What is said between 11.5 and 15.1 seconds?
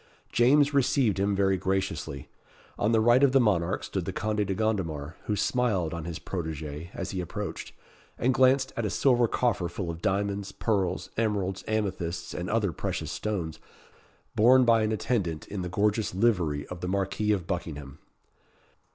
amethysts, and other precious stones, borne by an